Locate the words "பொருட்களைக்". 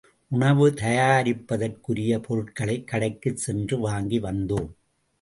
2.19-2.87